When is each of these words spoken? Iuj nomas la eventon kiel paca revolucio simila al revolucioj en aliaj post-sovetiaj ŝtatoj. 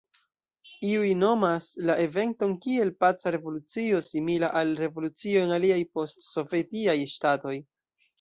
Iuj 0.91 1.09
nomas 1.23 1.65
la 1.89 1.95
eventon 2.05 2.55
kiel 2.63 2.91
paca 3.05 3.33
revolucio 3.35 3.99
simila 4.07 4.49
al 4.63 4.71
revolucioj 4.85 5.43
en 5.49 5.53
aliaj 5.59 5.79
post-sovetiaj 5.99 6.97
ŝtatoj. 7.13 7.55